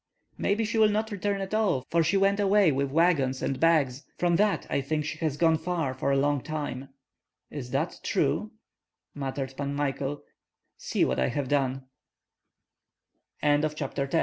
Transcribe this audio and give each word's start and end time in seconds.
"Maybe 0.35 0.65
she 0.65 0.79
will 0.79 0.89
not 0.89 1.11
return 1.11 1.41
at 1.41 1.53
all, 1.53 1.85
for 1.91 2.03
she 2.03 2.17
went 2.17 2.39
away 2.39 2.71
with 2.71 2.89
wagons 2.89 3.43
and 3.43 3.59
bags. 3.59 4.03
From 4.17 4.37
that 4.37 4.65
I 4.67 4.81
think 4.81 5.05
she 5.05 5.19
has 5.19 5.37
gone 5.37 5.59
far 5.59 5.93
for 5.93 6.09
a 6.11 6.17
long 6.17 6.41
time." 6.41 6.89
"Is 7.51 7.69
that 7.69 7.99
true?" 8.01 8.49
muttered 9.13 9.53
Pan 9.55 9.75
Michael. 9.75 10.23
"See 10.75 11.05
what 11.05 11.19
I 11.19 11.27
have 11.27 11.49
done!" 11.49 11.83
CHAPTER 13.43 14.09
XI. 14.09 14.19